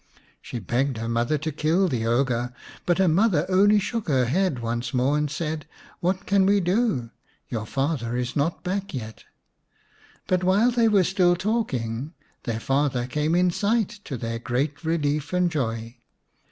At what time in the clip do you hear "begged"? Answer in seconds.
0.57-0.97